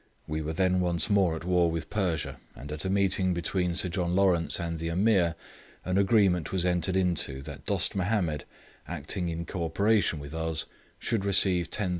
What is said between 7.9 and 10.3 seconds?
Mahomed, acting in co operation